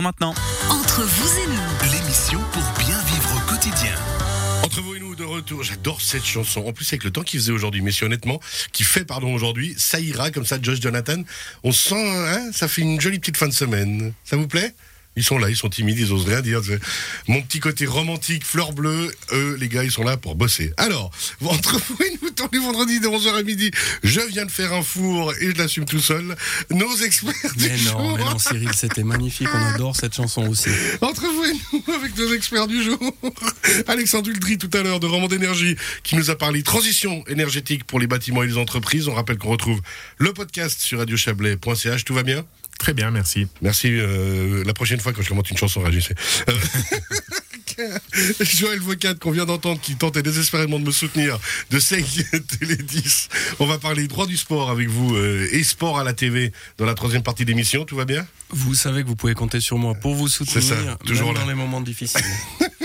Maintenant. 0.00 0.34
Entre 0.70 1.02
vous 1.02 1.38
et 1.40 1.46
nous. 1.46 1.92
L'émission 1.92 2.40
pour 2.52 2.62
bien 2.78 2.98
vivre 3.02 3.36
au 3.36 3.50
quotidien. 3.50 3.94
Entre 4.62 4.80
vous 4.80 4.94
et 4.94 5.00
nous 5.00 5.14
de 5.14 5.24
retour, 5.24 5.62
j'adore 5.62 6.00
cette 6.00 6.24
chanson. 6.24 6.64
En 6.66 6.72
plus 6.72 6.88
avec 6.88 7.04
le 7.04 7.10
temps 7.10 7.22
qu'il 7.22 7.38
faisait 7.38 7.52
aujourd'hui, 7.52 7.82
mais 7.82 7.92
si 7.92 8.04
honnêtement, 8.04 8.40
qui 8.72 8.82
fait 8.82 9.04
pardon 9.04 9.34
aujourd'hui, 9.34 9.74
ça 9.76 10.00
ira 10.00 10.30
comme 10.30 10.46
ça, 10.46 10.56
Josh 10.60 10.80
Jonathan. 10.80 11.22
On 11.64 11.72
sent, 11.72 11.94
hein, 11.96 12.50
ça 12.52 12.66
fait 12.66 12.80
une 12.80 12.98
jolie 13.00 13.18
petite 13.18 13.36
fin 13.36 13.48
de 13.48 13.52
semaine. 13.52 14.14
Ça 14.24 14.36
vous 14.36 14.48
plaît? 14.48 14.74
Ils 15.16 15.24
sont 15.24 15.38
là, 15.38 15.50
ils 15.50 15.56
sont 15.56 15.68
timides, 15.68 15.98
ils 15.98 16.12
osent 16.12 16.26
rien 16.26 16.40
dire. 16.40 16.60
Mon 17.26 17.42
petit 17.42 17.60
côté 17.60 17.84
romantique, 17.86 18.44
fleur 18.44 18.72
bleue, 18.72 19.12
eux, 19.32 19.56
les 19.58 19.68
gars, 19.68 19.82
ils 19.84 19.90
sont 19.90 20.04
là 20.04 20.16
pour 20.16 20.34
bosser. 20.36 20.72
Alors, 20.76 21.10
entre 21.44 21.78
vous 21.78 21.96
et 22.04 22.18
nous, 22.22 22.30
tous 22.30 22.48
les 22.52 22.58
vendredis 22.60 23.00
de 23.00 23.08
11h 23.08 23.34
à 23.38 23.42
midi, 23.42 23.70
je 24.04 24.20
viens 24.20 24.46
de 24.46 24.50
faire 24.50 24.72
un 24.72 24.82
four 24.82 25.32
et 25.40 25.50
je 25.50 25.58
l'assume 25.58 25.84
tout 25.84 25.98
seul. 26.00 26.36
Nos 26.70 26.96
experts 26.98 27.34
Mais 27.58 27.70
du 27.70 27.84
non, 27.86 27.90
jour. 27.90 28.18
mais 28.18 28.24
non, 28.24 28.38
Cyril, 28.38 28.70
c'était 28.74 29.02
magnifique. 29.02 29.48
On 29.52 29.74
adore 29.74 29.96
cette 29.96 30.14
chanson 30.14 30.46
aussi. 30.48 30.70
Entre 31.00 31.22
vous 31.22 31.44
et 31.44 31.52
nous, 31.72 31.94
avec 31.94 32.16
nos 32.16 32.32
experts 32.32 32.66
du 32.68 32.82
jour, 32.82 32.98
Alexandre 33.88 34.30
Uldry 34.30 34.58
tout 34.58 34.70
à 34.72 34.82
l'heure 34.82 35.00
de 35.00 35.06
Roman 35.06 35.26
d'énergie 35.28 35.76
qui 36.02 36.16
nous 36.16 36.30
a 36.30 36.36
parlé 36.36 36.62
transition 36.62 37.24
énergétique 37.26 37.84
pour 37.84 37.98
les 37.98 38.06
bâtiments 38.06 38.42
et 38.42 38.46
les 38.46 38.58
entreprises. 38.58 39.08
On 39.08 39.14
rappelle 39.14 39.38
qu'on 39.38 39.50
retrouve 39.50 39.80
le 40.18 40.32
podcast 40.32 40.80
sur 40.80 40.98
radiochablais.ch. 41.00 42.04
Tout 42.04 42.14
va 42.14 42.22
bien? 42.22 42.44
Très 42.80 42.94
bien, 42.94 43.10
merci. 43.10 43.46
Merci. 43.60 43.88
euh, 43.90 44.64
la 44.64 44.72
prochaine 44.72 45.00
fois 45.00 45.12
quand 45.12 45.20
je 45.20 45.28
commente 45.28 45.50
une 45.50 45.58
chanson, 45.58 45.82
réagissez. 45.82 46.14
Euh, 46.48 46.54
Joël 48.40 48.80
Vocat 48.80 49.14
qu'on 49.14 49.30
vient 49.32 49.44
d'entendre 49.44 49.78
qui 49.82 49.96
tentait 49.96 50.22
désespérément 50.22 50.78
de 50.78 50.84
me 50.86 50.90
soutenir 50.90 51.38
de 51.70 51.78
5 51.78 52.02
Télé 52.58 52.76
10. 52.76 53.28
On 53.58 53.66
va 53.66 53.76
parler 53.76 54.08
droit 54.08 54.26
du 54.26 54.38
sport 54.38 54.70
avec 54.70 54.88
vous 54.88 55.14
euh, 55.14 55.46
et 55.52 55.62
sport 55.62 55.98
à 55.98 56.04
la 56.04 56.14
TV 56.14 56.52
dans 56.78 56.86
la 56.86 56.94
troisième 56.94 57.22
partie 57.22 57.44
d'émission. 57.44 57.84
Tout 57.84 57.96
va 57.96 58.06
bien? 58.06 58.26
Vous 58.48 58.74
savez 58.74 59.02
que 59.02 59.08
vous 59.08 59.16
pouvez 59.16 59.34
compter 59.34 59.60
sur 59.60 59.76
moi 59.76 59.94
pour 59.94 60.14
vous 60.14 60.28
soutenir, 60.28 60.62
C'est 60.62 60.74
ça, 60.74 60.96
toujours 61.04 61.28
même 61.28 61.34
là. 61.34 61.40
dans 61.42 61.48
les 61.48 61.54
moments 61.54 61.82
difficiles. 61.82 62.24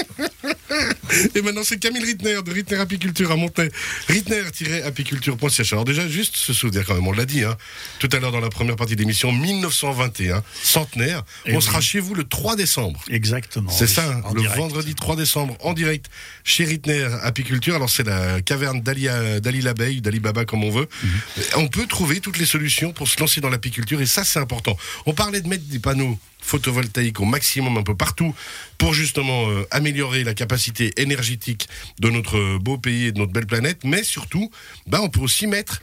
Et 1.36 1.42
maintenant, 1.42 1.62
c'est 1.64 1.78
Camille 1.78 2.04
Rittner 2.04 2.38
de 2.44 2.52
Rittner 2.52 2.78
Apiculture 2.78 3.32
à 3.32 3.36
Montenay. 3.36 3.70
Rittner-apiculture.ch. 4.08 5.74
Alors 5.74 5.86
déjà, 5.86 6.08
juste 6.08 6.36
se 6.36 6.54
souvenir 6.54 6.86
quand 6.86 6.96
même, 6.96 7.08
on 7.08 7.12
l'a 7.12 7.26
dit, 7.26 7.44
hein, 7.44 7.56
tout 8.00 8.10
à 8.12 8.20
l'heure 8.20 8.32
dans 8.32 8.40
la 8.40 8.50
première 8.50 8.76
partie 8.76 8.96
d'émission, 8.96 9.32
1921, 9.32 10.44
centenaire. 10.64 11.24
On 11.48 11.56
oui. 11.56 11.62
sera 11.62 11.82
chez 11.82 12.00
vous 12.00 12.16
le 12.16 12.24
3 12.24 12.56
décembre. 12.56 13.02
Exactement. 13.10 13.72
C'est 13.72 13.86
oui, 13.86 13.92
ça, 13.92 14.22
le 14.34 14.42
direct. 14.42 14.58
vendredi 14.60 14.96
3 14.96 15.16
décembre, 15.16 15.58
en 15.62 15.74
direct, 15.74 16.08
chez 16.44 16.66
Rittner 16.66 17.08
Apiculture. 17.24 17.76
Alors, 17.76 17.90
c'est 17.90 18.06
la 18.06 18.42
caverne 18.42 18.82
d'Ali, 18.82 19.08
d'Ali 19.42 19.62
l'abeille, 19.62 20.02
d'Ali 20.02 20.20
Baba, 20.20 20.46
comme 20.46 20.64
on 20.64 20.72
veut. 20.72 20.88
Mhm. 21.04 21.10
On 21.58 21.68
peut 21.68 21.88
trouver 21.88 22.20
toutes 22.20 22.38
les 22.38 22.46
solutions 22.46 22.94
pour 22.94 23.08
se 23.08 23.20
lancer 23.20 23.42
dans 23.42 23.50
l'apiculture, 23.50 24.02
et 24.02 24.06
ça, 24.06 24.24
c'est 24.24 24.40
important. 24.40 24.78
On 25.06 25.14
parlait 25.14 25.42
de 25.42 25.48
mettre 25.48 25.66
des 25.66 25.80
panneaux 25.80 26.18
photovoltaïques 26.46 27.20
au 27.20 27.26
maximum 27.26 27.78
un 27.78 27.84
peu 27.84 27.96
partout 27.96 28.36
pour 28.78 28.94
justement 28.94 29.50
euh, 29.50 29.66
améliorer 29.72 30.24
la 30.24 30.34
capacité 30.34 30.65
énergétique 30.98 31.68
de 32.00 32.10
notre 32.10 32.58
beau 32.58 32.78
pays 32.78 33.06
et 33.06 33.12
de 33.12 33.20
notre 33.20 33.32
belle 33.34 33.46
planète, 33.48 33.80
mais 33.84 34.04
surtout, 34.04 34.50
bah, 34.88 35.00
on 35.02 35.10
peut 35.10 35.20
aussi 35.22 35.48
mettre 35.48 35.82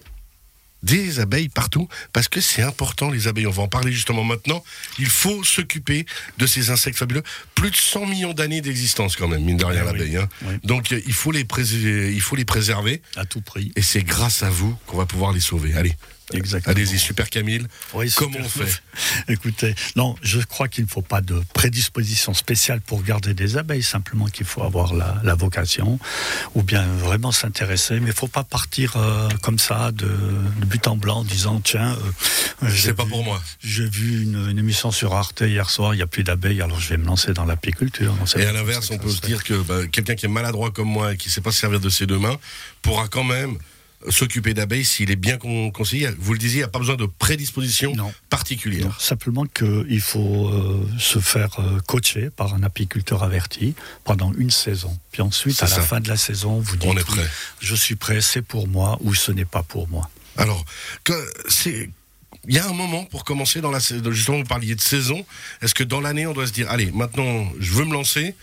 des 0.83 1.21
abeilles 1.21 1.49
partout 1.49 1.89
parce 2.13 2.27
que 2.27 2.41
c'est 2.41 2.63
important 2.63 3.09
les 3.09 3.29
abeilles. 3.29 3.47
On 3.47 3.53
va 3.53 3.63
en 3.63 3.69
parler 3.69 3.93
justement 3.93 4.25
maintenant. 4.25 4.65
Il 4.99 5.07
faut 5.07 5.45
s'occuper 5.45 6.07
de 6.39 6.47
ces 6.47 6.71
insectes 6.71 6.99
fabuleux. 6.99 7.23
Plus 7.55 7.71
de 7.71 7.77
100 7.77 8.07
millions 8.07 8.33
d'années 8.33 8.61
d'existence 8.61 9.15
quand 9.15 9.29
même, 9.29 9.45
mine 9.45 9.57
de 9.59 9.65
rien 9.65 9.83
Ah 9.87 9.93
oui, 9.93 9.99
l'abeille. 9.99 10.17
hein. 10.17 10.29
oui. 10.43 10.55
Donc 10.65 10.91
euh, 10.91 11.01
il 11.07 11.13
faut 11.13 11.31
les 11.31 11.47
il 12.13 12.21
faut 12.21 12.35
les 12.35 12.45
préserver 12.45 13.01
À 13.15 13.25
tout 13.25 13.41
prix. 13.41 13.71
et 13.77 13.83
c'est 13.83 14.03
grâce 14.03 14.43
à 14.43 14.51
vous 14.51 14.77
qu'on 14.87 14.97
va 14.97 15.07
pouvoir 15.07 15.33
les 15.33 15.39
sauver. 15.41 15.73
Allez. 15.75 15.95
Exactement. 16.33 16.75
Allez-y, 16.75 16.99
super 16.99 17.29
Camille. 17.29 17.67
Oui, 17.95 18.11
Comment 18.17 18.39
on 18.41 18.49
fait 18.49 18.83
Écoutez, 19.29 19.75
non, 19.97 20.15
je 20.23 20.41
crois 20.41 20.69
qu'il 20.69 20.85
ne 20.85 20.89
faut 20.89 21.03
pas 21.03 21.21
de 21.21 21.43
prédisposition 21.53 22.33
spéciale 22.35 22.81
pour 22.81 23.03
garder 23.03 23.35
des 23.35 23.57
abeilles, 23.57 23.83
simplement 23.83 24.27
qu'il 24.27 24.47
faut 24.47 24.63
avoir 24.63 24.95
la, 24.95 25.21
la 25.25 25.35
vocation 25.35 25.99
ou 26.55 26.63
bien 26.63 26.87
vraiment 26.87 27.33
s'intéresser. 27.33 27.95
Mais 27.95 28.01
il 28.01 28.07
ne 28.07 28.13
faut 28.13 28.29
pas 28.29 28.45
partir 28.45 28.97
euh, 28.97 29.29
comme 29.43 29.59
ça 29.59 29.93
de, 29.93 30.07
de 30.07 30.65
but 30.67 30.87
en 30.87 30.97
blanc 30.97 31.19
en 31.19 31.25
disant 31.25 31.61
tiens, 31.61 31.97
euh, 32.63 32.69
j'ai 32.71 32.89
C'est 32.89 32.95
pas 32.95 33.05
vu- 33.05 33.11
pour 33.11 33.25
moi. 33.25 33.43
J'ai 33.63 33.89
vu 33.89 34.23
une, 34.23 34.49
une 34.51 34.59
émission 34.59 34.91
sur 34.91 35.15
Arte 35.15 35.41
hier 35.43 35.69
soir, 35.71 35.95
il 35.95 35.99
n'y 35.99 36.03
a 36.03 36.07
plus 36.07 36.25
d'abeilles, 36.25 36.63
alors 36.63 36.81
je 36.81 36.89
vais 36.91 36.97
me 36.97 37.07
lancer 37.07 37.33
dans 37.33 37.45
l'apiculture. 37.45 38.15
Et 38.37 38.47
à 38.47 38.53
l'inverse, 38.53 38.91
on 38.91 38.99
peut 38.99 39.11
se 39.11 39.21
dire 39.21 39.45
que 39.45 39.55
bah, 39.55 39.87
quelqu'un 39.91 40.15
qui 40.15 40.27
est 40.27 40.29
maladroit 40.31 40.71
comme 40.71 40.89
moi 40.89 41.13
et 41.13 41.17
qui 41.17 41.29
ne 41.29 41.33
sait 41.33 41.41
pas 41.41 41.53
se 41.53 41.59
servir 41.61 41.81
de 41.81 41.89
ses 41.91 42.07
deux 42.07 42.19
mains 42.19 42.39
pourra 42.81 43.09
quand 43.09 43.25
même 43.25 43.59
s'occuper 44.09 44.55
d'abeilles 44.55 44.85
s'il 44.85 45.11
est 45.11 45.17
bien 45.17 45.39
con- 45.39 45.71
conseillé. 45.71 46.09
Vous 46.19 46.33
le 46.33 46.39
disiez, 46.39 46.57
il 46.57 46.61
n'y 46.61 46.65
a 46.65 46.69
pas 46.69 46.79
besoin 46.79 46.97
de 46.97 47.07
prédisposition 47.07 47.95
Non. 47.95 48.13
particulière. 48.31 48.87
Non, 48.87 48.93
simplement 48.99 49.45
qu'il 49.47 50.01
faut 50.01 50.49
euh, 50.49 50.89
se 50.99 51.19
faire 51.19 51.59
euh, 51.61 51.79
coacher 51.87 52.31
par 52.31 52.55
un 52.55 52.63
apiculteur 52.63 53.23
averti 53.23 53.75
pendant 54.05 54.33
une 54.35 54.51
saison. 54.51 54.99
Puis 55.13 55.23
ensuite, 55.23 55.63
à 55.63 55.69
la 55.69 55.81
fin 55.81 56.01
de 56.01 56.09
la 56.09 56.17
saison, 56.17 56.59
vous 56.61 56.77
dites 56.77 56.89
On 56.89 56.95
est 56.95 56.99
oui, 56.99 57.05
prêt. 57.17 57.29
je 57.61 57.75
suis 57.75 57.95
prêt, 57.97 58.21
c'est 58.21 58.43
pour 58.43 58.67
moi 58.69 58.99
ou 59.03 59.15
ce 59.15 59.33
n'est 59.33 59.45
pas 59.45 59.63
pour 59.63 59.89
moi. 59.89 60.11
Alors, 60.37 60.65
c'est. 61.49 61.91
Il 62.49 62.55
y 62.55 62.59
a 62.59 62.67
un 62.69 62.73
moment 62.73 63.05
pour 63.05 63.23
commencer 63.25 63.61
dans 63.61 63.71
la 63.71 63.79
saison. 63.79 64.11
Justement, 64.11 64.39
vous 64.39 64.45
parliez 64.45 64.75
de 64.75 64.81
saison. 64.81 65.25
Est-ce 65.61 65.75
que 65.77 65.85
dans 65.85 66.01
l'année, 66.01 66.27
on 66.27 66.33
doit 66.33 66.47
se 66.49 66.53
dire, 66.53 66.69
allez, 66.71 66.91
maintenant, 66.91 67.47
je 67.61 67.73
veux 67.73 67.85
me 67.85 67.93
lancer. 67.93 68.35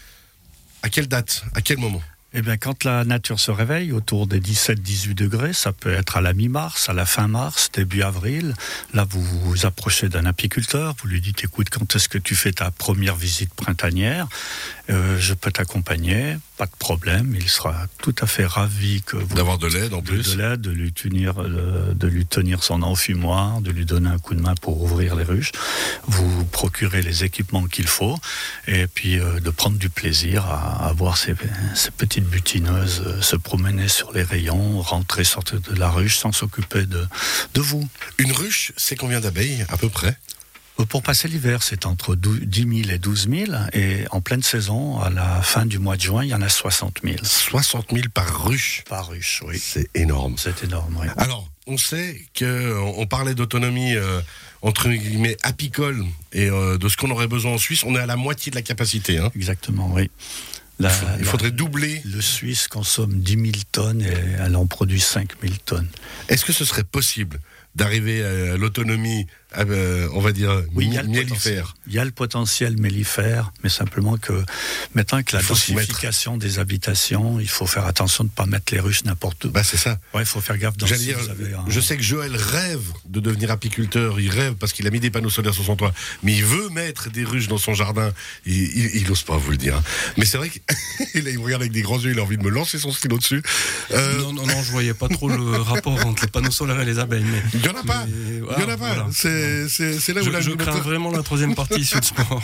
À 0.84 0.90
quelle 0.90 1.08
date? 1.08 1.44
À 1.54 1.62
quel 1.62 1.78
moment? 1.80 2.02
Eh 2.32 2.44
bien, 2.44 2.58
quand 2.58 2.84
la 2.84 3.06
nature 3.06 3.40
se 3.40 3.50
réveille 3.50 3.92
autour 3.92 4.28
des 4.28 4.40
17-18 4.40 5.16
degrés, 5.16 5.54
ça 5.54 5.72
peut 5.72 5.92
être 5.92 6.18
à 6.18 6.22
la 6.22 6.34
mi-mars, 6.34 6.88
à 6.88 6.94
la 6.94 7.08
fin 7.08 7.28
mars, 7.28 7.72
début 7.74 8.04
avril. 8.04 8.54
Là, 8.94 9.04
vous 9.10 9.24
vous 9.24 9.66
approchez 9.66 10.10
d'un 10.10 10.26
apiculteur, 10.26 10.94
vous 11.02 11.08
lui 11.08 11.22
dites 11.22 11.44
écoute, 11.44 11.70
quand 11.72 11.96
est-ce 11.96 12.08
que 12.08 12.20
tu 12.20 12.36
fais 12.36 12.52
ta 12.52 12.70
première 12.70 13.16
visite 13.16 13.52
printanière? 13.56 14.28
Euh, 14.92 15.18
Je 15.18 15.34
peux 15.34 15.52
t'accompagner, 15.52 16.38
pas 16.60 16.66
de 16.66 16.76
problème. 16.78 17.34
Il 17.40 17.48
sera 17.48 17.74
tout 18.00 18.14
à 18.20 18.28
fait 18.28 18.46
ravi 18.46 19.02
que 19.04 19.16
vous 19.16 19.34
D'avoir 19.34 19.58
de 19.58 19.68
l'aide 19.68 19.94
en 19.94 20.02
de, 20.02 20.04
plus. 20.04 20.36
de 20.36 20.42
l'aide, 20.42 20.60
de 20.60 20.72
lui 20.72 20.92
tenir, 20.92 21.42
euh, 21.42 21.94
de 21.94 22.08
lui 22.08 22.26
tenir 22.26 22.64
son 22.64 22.82
enfumoir, 22.84 23.62
de 23.62 23.72
lui 23.72 23.86
donner 23.86 24.10
un 24.10 24.20
coup 24.20 24.36
de 24.36 24.42
main 24.42 24.56
pour 24.56 24.82
ouvrir 24.84 25.16
les 25.16 25.24
ruches. 25.24 25.54
Vous 26.08 26.44
procurez 26.44 27.02
les 27.02 27.24
équipements 27.24 27.64
qu'il 27.66 27.88
faut, 27.88 28.20
et 28.68 28.88
puis 28.88 29.18
euh, 29.18 29.40
de 29.40 29.50
prendre 29.52 29.78
du 29.78 29.90
plaisir 29.90 30.46
à, 30.48 30.90
à 30.90 30.92
voir 30.92 31.16
ces, 31.16 31.34
ces 31.76 31.92
petites 31.92 32.26
butineuses 32.30 33.04
euh, 33.06 33.22
se 33.22 33.38
promener 33.38 33.88
sur 33.88 34.12
les 34.12 34.24
rayons, 34.24 34.82
rentrer, 34.82 35.24
sortir 35.24 35.62
de 35.62 35.76
la 35.80 35.90
ruche 35.90 36.18
sans 36.18 36.34
s'occuper 36.34 36.86
de, 36.86 37.08
de 37.54 37.62
vous. 37.62 37.88
Une 38.18 38.34
ruche, 38.34 38.74
c'est 38.76 38.98
combien 38.98 39.22
d'abeilles, 39.22 39.66
à 39.70 39.78
peu 39.78 39.88
près? 39.88 40.18
Pour 40.88 41.04
passer 41.04 41.28
l'hiver, 41.28 41.62
c'est 41.64 41.86
entre 41.86 42.16
dou- 42.16 42.40
10 42.40 42.84
000 42.84 42.90
et 42.96 43.00
12 43.00 43.28
000, 43.30 43.52
et 43.74 44.06
en 44.12 44.22
pleine 44.22 44.44
saison, 44.44 45.00
à 45.02 45.10
la 45.10 45.42
fin 45.42 45.66
du 45.66 45.78
mois 45.78 45.98
de 45.98 46.02
juin, 46.02 46.24
il 46.24 46.30
y 46.30 46.34
en 46.34 46.42
a 46.42 46.50
60 46.50 47.00
000 47.04 47.18
60 47.24 47.88
000 47.92 48.04
par 48.14 48.46
ruche. 48.46 48.84
par 48.88 49.10
ruche. 49.10 49.44
Oui, 49.46 49.60
C'est 49.62 49.90
énorme. 49.96 50.36
c'est 50.38 50.64
énorme. 50.64 50.98
oui. 51.02 51.08
Alors, 51.18 51.50
on 51.68 51.78
sait 51.78 52.22
que 52.34 52.78
on 52.80 53.02
on 53.02 53.06
parlait 53.08 53.36
d'autonomie 53.36 53.94
euh, 53.96 54.22
entre 54.62 54.90
guillemets 54.90 55.38
apicole 55.44 56.04
et 56.34 56.50
euh, 56.50 56.78
de 56.78 56.90
ce 56.90 56.98
qu'on 56.98 57.12
aurait 57.12 57.28
besoin 57.28 57.54
en 57.54 57.58
Suisse. 57.58 57.84
On 57.84 57.96
est 57.96 58.00
à 58.00 58.06
la 58.08 58.16
moitié 58.16 58.50
de 58.50 58.56
la 58.56 58.62
capacité. 58.64 59.18
hein. 59.20 59.32
Exactement, 59.36 59.92
oui. 59.94 60.10
La- 60.80 60.92
Il 61.18 61.26
la- 61.26 61.30
faudrait 61.30 61.52
doubler. 61.52 62.02
Le 62.06 62.22
Suisse 62.22 62.68
consomme 62.70 63.20
10 63.20 63.34
000 63.34 63.46
tonnes 63.74 64.02
et 64.02 64.14
elle 64.40 64.56
en 64.56 64.66
produit 64.66 65.02
5 65.02 65.34
000 65.42 65.54
tonnes. 65.66 65.90
Est-ce 66.30 66.46
que 66.46 66.54
ce 66.54 66.64
serait 66.66 66.86
possible 66.86 67.40
d'arriver 67.76 68.24
à 68.24 68.58
l'autonomie, 68.58 69.28
euh, 69.58 70.08
on 70.14 70.20
va 70.20 70.32
dire, 70.32 70.64
Oui, 70.74 70.86
il 70.88 70.94
y 70.94 70.98
a 70.98 71.02
le 71.02 71.08
potentiel. 71.08 71.26
mellifère 71.56 71.76
Il 71.88 71.94
y 71.94 72.00
a 72.00 72.06
le 72.06 72.12
potentiel 72.12 72.78
mellifère, 72.78 73.52
mais 73.64 73.70
simplement 73.70 74.18
que 74.18 74.44
maintenant 74.94 75.24
que 75.24 75.36
la 75.36 75.42
densification 75.42 76.38
des 76.38 76.60
habitations, 76.60 77.40
il 77.40 77.50
faut 77.50 77.66
faire 77.66 77.86
attention 77.86 78.24
de 78.24 78.30
ne 78.30 78.34
pas 78.34 78.46
mettre 78.46 78.74
les 78.74 78.80
ruches 78.80 79.04
n'importe 79.06 79.46
où. 79.46 79.50
Bah 79.50 79.64
c'est 79.64 79.78
ça. 79.78 79.98
ouais, 80.14 80.22
il 80.22 80.26
faut 80.26 80.42
faire 80.42 80.58
gaffe 80.58 80.78
dans 80.78 80.86
J'allais 80.86 81.00
si 81.00 81.06
dire, 81.08 81.20
vous 81.20 81.30
avez 81.30 81.54
un- 81.54 81.66
je 81.68 81.80
sais 81.80 81.98
que 81.98 82.04
Joël 82.04 82.36
rêve 82.36 82.82
de 83.08 83.20
devenir 83.20 83.50
apiculteur, 83.52 84.20
il 84.20 84.30
rêve 84.30 84.54
parce 84.56 84.72
qu'il 84.74 84.86
a 84.88 84.92
mis 84.92 85.00
des 85.00 85.10
panneaux 85.10 85.30
solaires 85.32 85.54
sur 85.56 85.66
son 85.66 85.76
toit, 85.76 85.94
mais 86.24 86.36
il 86.36 86.46
veut 86.46 86.70
mettre 86.70 87.10
des 87.10 87.24
ruches 87.24 87.48
dans 87.48 87.58
son 87.58 87.74
jardin, 87.74 88.12
il, 88.46 88.54
il, 88.56 89.02
il 89.02 89.12
ose 89.12 89.24
pas 89.24 89.38
vous 89.38 89.52
le 89.52 89.58
dire. 89.58 89.76
hein. 89.78 89.84
Mais 90.18 90.26
c'est 90.26 90.38
vrai 90.38 90.50
que 90.50 90.60
et 91.16 91.22
là, 91.22 91.32
il 91.32 91.40
me 91.40 91.44
regarde 91.44 91.64
avec 91.64 91.72
des 91.72 91.82
grands 91.82 92.00
yeux, 92.00 92.12
il 92.12 92.20
a 92.20 92.24
envie 92.24 92.38
de 92.38 92.44
me 92.44 92.50
lancer 92.50 92.78
son 92.78 92.92
stylo 92.92 93.18
dessus. 93.18 93.42
Euh, 93.92 94.20
Non, 94.20 94.34
non, 94.34 94.46
non, 94.46 94.62
je 94.64 94.72
voyais 94.72 94.94
pas 94.94 95.08
trop 95.10 95.28
le 95.30 95.58
rapport 95.58 96.06
entre 96.06 96.24
les 96.24 96.30
panneaux 96.30 96.52
solaires 96.52 96.80
et 96.82 96.86
les 96.86 97.00
abeilles. 97.00 97.24
Mais 97.26 97.42
il 97.56 97.66
y 97.66 97.70
en 97.70 97.76
a 97.76 97.84
pas, 97.84 98.06
Mais, 98.06 98.38
il 98.58 98.62
y 98.62 98.66
en 98.66 98.70
a 98.70 98.78
pas. 98.78 98.94
voilà. 98.94 99.08
C'est 99.12 99.39
c'est- 99.70 100.14
là 100.14 100.22
où 100.22 100.26
je, 100.26 100.30
la 100.32 100.42
je 100.42 100.52
crains 100.52 100.72
vraiment 100.80 101.12
la 101.12 101.24
troisième 101.24 101.56
partie 101.56 101.84
sur 101.90 101.98
le 102.00 102.04
sport. 102.06 102.42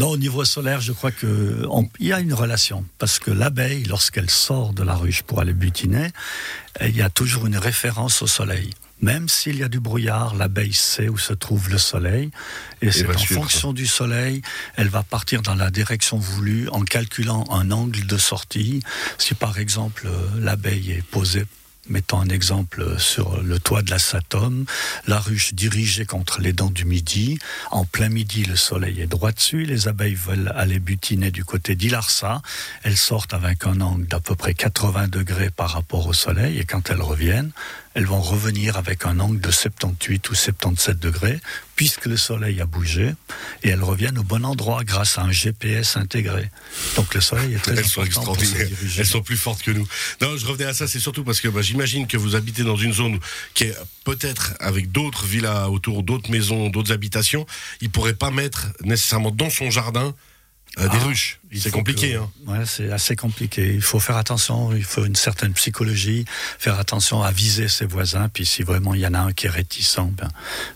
Non, 0.00 0.08
au 0.10 0.16
niveau 0.16 0.44
solaire, 0.44 0.80
je 0.80 0.92
crois 0.92 1.10
que 1.10 1.66
on- 1.70 1.88
il 1.98 2.06
y 2.08 2.12
a 2.12 2.20
une 2.20 2.34
relation 2.34 2.84
parce 2.98 3.18
que 3.18 3.30
l'abeille, 3.30 3.84
lorsqu'elle 3.84 4.30
sort 4.30 4.72
de 4.72 4.82
la 4.82 4.94
ruche 4.94 5.22
pour 5.22 5.40
aller 5.40 5.54
butiner, 5.54 6.08
il 6.80 6.94
y 6.96 7.02
a 7.02 7.10
toujours 7.10 7.46
une 7.46 7.56
référence 7.58 8.22
au 8.22 8.26
soleil. 8.26 8.70
Même 9.00 9.28
s'il 9.28 9.56
y 9.58 9.62
a 9.62 9.68
du 9.68 9.78
brouillard, 9.78 10.34
l'abeille 10.34 10.72
sait 10.72 11.08
où 11.08 11.18
se 11.18 11.32
trouve 11.32 11.70
le 11.70 11.78
soleil 11.78 12.30
et 12.82 12.90
c'est 12.90 13.06
en 13.08 13.16
suivre 13.18 13.42
fonction 13.42 13.72
du 13.72 13.86
soleil, 13.86 14.42
elle 14.76 14.88
va 14.88 15.04
partir 15.04 15.40
dans 15.40 15.54
la 15.54 15.70
direction 15.70 16.18
voulue 16.18 16.68
en 16.70 16.82
calculant 16.82 17.44
un 17.50 17.70
angle 17.70 18.06
de 18.06 18.18
sortie. 18.18 18.82
Si 19.16 19.34
par 19.34 19.58
exemple 19.58 20.06
euh, 20.06 20.26
l'abeille 20.40 20.90
est 20.92 21.02
posée 21.02 21.44
Mettons 21.88 22.20
un 22.20 22.28
exemple 22.28 22.98
sur 22.98 23.42
le 23.42 23.58
toit 23.58 23.82
de 23.82 23.90
la 23.90 23.98
Satom, 23.98 24.66
la 25.06 25.18
ruche 25.18 25.54
dirigée 25.54 26.04
contre 26.04 26.40
les 26.40 26.52
dents 26.52 26.70
du 26.70 26.84
midi. 26.84 27.38
En 27.70 27.84
plein 27.86 28.10
midi, 28.10 28.44
le 28.44 28.56
soleil 28.56 29.00
est 29.00 29.06
droit 29.06 29.32
dessus. 29.32 29.64
Les 29.64 29.88
abeilles 29.88 30.14
veulent 30.14 30.52
aller 30.54 30.80
butiner 30.80 31.30
du 31.30 31.44
côté 31.44 31.74
d'Ilarsa. 31.76 32.42
Elles 32.82 32.96
sortent 32.96 33.32
avec 33.32 33.66
un 33.66 33.80
angle 33.80 34.06
d'à 34.06 34.20
peu 34.20 34.34
près 34.34 34.52
80 34.52 35.08
degrés 35.08 35.50
par 35.50 35.70
rapport 35.70 36.06
au 36.06 36.12
soleil. 36.12 36.58
Et 36.58 36.64
quand 36.64 36.90
elles 36.90 37.00
reviennent, 37.00 37.52
elles 37.98 38.06
vont 38.06 38.20
revenir 38.20 38.76
avec 38.76 39.06
un 39.06 39.18
angle 39.18 39.40
de 39.40 39.50
78 39.50 40.30
ou 40.30 40.34
77 40.36 41.00
degrés, 41.00 41.40
puisque 41.74 42.06
le 42.06 42.16
soleil 42.16 42.60
a 42.60 42.64
bougé, 42.64 43.12
et 43.64 43.70
elles 43.70 43.82
reviennent 43.82 44.18
au 44.18 44.22
bon 44.22 44.44
endroit 44.44 44.84
grâce 44.84 45.18
à 45.18 45.22
un 45.22 45.32
GPS 45.32 45.96
intégré. 45.96 46.48
Donc 46.94 47.12
le 47.12 47.20
soleil 47.20 47.54
est 47.54 47.58
très 47.58 47.76
Elles 47.76 47.84
sont 47.84 48.02
important 48.02 48.34
pour 48.34 48.36
se 48.36 48.42
extraordinaires. 48.42 48.78
Elles 48.98 49.04
sont 49.04 49.20
plus 49.20 49.36
fortes 49.36 49.62
que 49.62 49.72
nous. 49.72 49.84
Non, 50.20 50.36
je 50.36 50.46
revenais 50.46 50.66
à 50.66 50.74
ça, 50.74 50.86
c'est 50.86 51.00
surtout 51.00 51.24
parce 51.24 51.40
que 51.40 51.48
bah, 51.48 51.60
j'imagine 51.60 52.06
que 52.06 52.16
vous 52.16 52.36
habitez 52.36 52.62
dans 52.62 52.76
une 52.76 52.92
zone 52.92 53.18
qui 53.54 53.64
est 53.64 53.74
peut-être 54.04 54.54
avec 54.60 54.92
d'autres 54.92 55.26
villas 55.26 55.68
autour, 55.68 56.04
d'autres 56.04 56.30
maisons, 56.30 56.68
d'autres 56.68 56.92
habitations. 56.92 57.46
Il 57.80 57.90
pourrait 57.90 58.14
pas 58.14 58.30
mettre 58.30 58.68
nécessairement 58.84 59.32
dans 59.32 59.50
son 59.50 59.72
jardin 59.72 60.14
des 60.76 60.84
Ah, 60.90 60.98
ruches. 61.04 61.40
C'est 61.56 61.70
compliqué. 61.70 62.12
que- 62.12 62.18
Hein. 62.18 62.30
Ouais, 62.46 62.66
c'est 62.66 62.90
assez 62.92 63.16
compliqué. 63.16 63.72
Il 63.74 63.80
faut 63.80 63.98
faire 64.00 64.16
attention, 64.18 64.72
il 64.74 64.84
faut 64.84 65.04
une 65.04 65.16
certaine 65.16 65.52
psychologie, 65.54 66.24
faire 66.58 66.78
attention 66.78 67.22
à 67.22 67.32
viser 67.32 67.68
ses 67.68 67.86
voisins, 67.86 68.28
puis 68.28 68.44
si 68.44 68.62
vraiment 68.62 68.94
il 68.94 69.00
y 69.00 69.06
en 69.06 69.14
a 69.14 69.18
un 69.20 69.32
qui 69.32 69.46
est 69.46 69.50
réticent, 69.50 69.98
ben, 70.12 70.28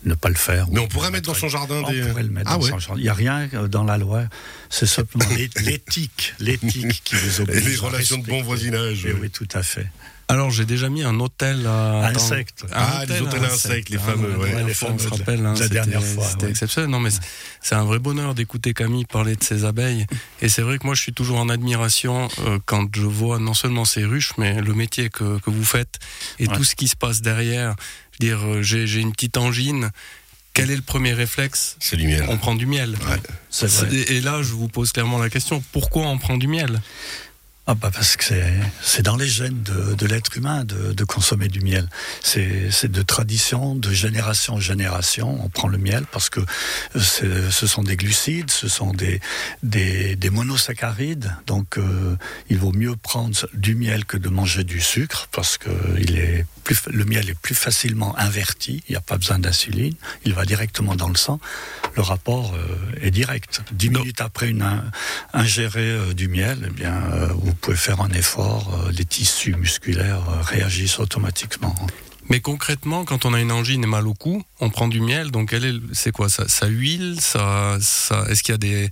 ne 0.04 0.14
pas 0.14 0.28
le 0.30 0.34
faire. 0.34 0.66
Mais 0.70 0.80
on 0.80 0.88
pourrait 0.88 1.10
mettre 1.10 1.26
dans 1.28 1.34
son 1.34 1.48
jardin 1.48 1.82
On 1.84 1.90
des. 1.90 2.00
pourrait 2.00 2.22
le 2.22 2.30
mettre 2.30 2.50
ah 2.50 2.56
dans 2.56 2.62
ouais. 2.64 2.70
son 2.70 2.78
jardin. 2.78 2.98
Il 3.00 3.02
n'y 3.04 3.08
a 3.10 3.14
rien 3.14 3.48
euh, 3.54 3.68
dans 3.68 3.84
la 3.84 3.98
loi, 3.98 4.24
c'est 4.70 4.86
simplement 4.86 5.28
l'é- 5.36 5.50
l'éthique, 5.62 6.34
l'éthique 6.40 7.02
qui 7.04 7.14
vous 7.16 7.38
Et 7.40 7.42
oblige. 7.42 7.64
les 7.64 7.76
à 7.78 7.80
relations 7.82 8.18
de 8.18 8.26
bon 8.26 8.42
voisinage. 8.42 9.02
Eh 9.06 9.12
oui. 9.12 9.18
oui, 9.22 9.30
tout 9.30 9.48
à 9.52 9.62
fait. 9.62 9.86
Alors 10.32 10.50
j'ai 10.50 10.64
déjà 10.64 10.88
mis 10.88 11.02
un 11.02 11.20
hôtel 11.20 11.66
à 11.66 12.06
Insectes. 12.06 12.64
un 12.72 12.74
Ah, 12.74 13.04
les 13.06 13.20
hôtels 13.20 13.44
à 13.44 13.52
insectes, 13.52 13.90
les 13.90 13.98
fameux, 13.98 14.30
la 14.30 14.38
ouais. 14.38 14.48
dernière 14.48 14.66
Les 14.66 14.74
fois, 14.74 14.88
on 14.92 14.98
se 14.98 15.04
fameux 15.04 15.16
rappelle, 15.18 15.44
hein, 15.46 15.54
la 15.58 15.68
dernière 15.68 16.00
c'était- 16.00 16.14
fois, 16.14 16.28
C'était 16.30 16.44
ouais. 16.44 16.50
exceptionnel. 16.50 16.90
Non 16.90 17.00
mais 17.00 17.10
c'est- 17.60 17.74
un 17.74 17.84
vrai 17.84 17.98
bonheur 17.98 18.34
d'écouter 18.34 18.72
Camille 18.72 19.04
parler 19.04 19.36
de 19.36 19.44
ses 19.44 19.64
abeilles. 19.66 20.06
Et 20.40 20.48
c'est 20.48 20.62
vrai 20.62 20.78
que 20.78 20.86
moi 20.86 20.94
je 20.94 21.02
suis 21.02 21.12
toujours 21.12 21.38
en 21.38 21.48
admiration 21.50 22.28
euh, 22.46 22.58
quand 22.64 22.88
je 22.96 23.02
vois 23.02 23.38
non 23.38 23.52
seulement 23.54 23.84
ces 23.84 24.04
ruches, 24.04 24.32
mais 24.38 24.60
le 24.62 24.72
métier 24.72 25.10
que, 25.10 25.38
que 25.40 25.50
vous 25.50 25.64
faites 25.64 25.98
et 26.38 26.48
Ouais. 26.48 26.56
tout 26.56 26.64
ce 26.64 26.74
qui 26.76 26.88
se 26.88 26.96
passe 26.96 27.20
derrière. 27.20 27.74
Je 28.18 28.26
veux 28.26 28.30
dire, 28.30 28.46
euh, 28.46 28.62
j'ai 28.62 28.86
j'ai 28.86 29.00
une 29.00 29.12
petite 29.12 29.36
angine. 29.36 29.90
Quel 30.54 30.70
est 30.70 30.76
le 30.76 30.82
premier 30.82 31.14
réflexe? 31.14 31.76
C'est 31.80 31.96
du 31.96 32.06
miel. 32.06 32.24
On 32.28 32.36
prend 32.36 32.54
du 32.54 32.66
miel. 32.66 32.96
Ouais. 33.08 33.68
Et 34.08 34.20
là, 34.20 34.42
je 34.42 34.52
vous 34.52 34.68
pose 34.68 34.92
clairement 34.92 35.18
la 35.18 35.30
question 35.30 35.62
pourquoi 35.72 36.06
on 36.06 36.18
prend 36.18 36.36
du 36.36 36.46
miel? 36.46 36.80
Ah 37.72 37.74
bah 37.74 37.90
parce 37.90 38.16
que 38.18 38.24
c'est, 38.82 39.00
dans 39.02 39.16
les 39.16 39.26
gènes 39.26 39.62
de, 39.62 39.94
de 39.94 40.06
l'être 40.06 40.36
humain 40.36 40.62
de, 40.62 40.92
de 40.92 41.04
consommer 41.04 41.48
du 41.48 41.60
miel. 41.62 41.88
C'est, 42.22 42.68
de 42.92 43.00
tradition, 43.00 43.74
de 43.74 43.90
génération 43.90 44.54
en 44.56 44.60
génération. 44.60 45.42
On 45.42 45.48
prend 45.48 45.68
le 45.68 45.78
miel 45.78 46.04
parce 46.12 46.28
que 46.28 46.40
c'est- 47.00 47.50
ce 47.50 47.66
sont 47.66 47.82
des 47.82 47.96
glucides, 47.96 48.50
ce 48.50 48.68
sont 48.68 48.92
des, 48.92 49.20
des, 49.62 50.16
des 50.16 50.28
monosaccharides. 50.28 51.34
Donc 51.46 51.78
euh, 51.78 52.14
il 52.50 52.58
vaut 52.58 52.72
mieux 52.72 52.94
prendre 52.94 53.34
du 53.54 53.74
miel 53.74 54.04
que 54.04 54.18
de 54.18 54.28
manger 54.28 54.64
du 54.64 54.82
sucre 54.82 55.28
parce 55.32 55.56
que 55.56 55.70
il 55.98 56.18
est 56.18 56.44
plus, 56.62 56.78
le 56.90 57.04
miel 57.04 57.28
est 57.30 57.38
plus 57.38 57.54
facilement 57.54 58.16
inverti. 58.18 58.82
Il 58.88 58.92
n'y 58.92 58.96
a 58.96 59.00
pas 59.00 59.16
besoin 59.16 59.38
d'insuline. 59.38 59.94
Il 60.24 60.34
va 60.34 60.44
directement 60.44 60.94
dans 60.94 61.08
le 61.08 61.16
sang. 61.16 61.40
Le 61.94 62.02
rapport 62.02 62.54
euh, 62.54 62.66
est 63.06 63.10
direct. 63.10 63.60
Dix 63.72 63.90
minutes 63.90 64.20
après 64.20 64.48
une 64.48 64.62
in- 64.62 64.84
ingérée 65.32 65.80
euh, 65.90 66.14
du 66.14 66.28
miel, 66.28 66.58
eh 66.66 66.70
bien, 66.70 66.94
euh, 67.12 67.26
vous 67.34 67.54
pouvez 67.54 67.76
faire 67.76 68.00
un 68.00 68.10
effort. 68.10 68.88
les 68.92 69.04
tissus 69.04 69.54
musculaires 69.54 70.22
réagissent 70.42 70.98
automatiquement. 70.98 71.74
Mais 72.30 72.40
concrètement, 72.40 73.04
quand 73.04 73.24
on 73.24 73.34
a 73.34 73.40
une 73.40 73.52
angine 73.52 73.82
et 73.82 73.86
mal 73.86 74.06
au 74.06 74.14
cou, 74.14 74.42
on 74.60 74.70
prend 74.70 74.88
du 74.88 75.00
miel. 75.00 75.30
Donc, 75.30 75.50
quel 75.50 75.64
est 75.64 75.74
c'est 75.92 76.12
quoi 76.12 76.28
ça, 76.28 76.46
ça 76.48 76.66
huile 76.68 77.16
ça, 77.20 77.76
ça, 77.80 78.24
Est-ce 78.30 78.42
qu'il 78.42 78.52
y 78.52 78.54
a 78.54 78.58
des. 78.58 78.90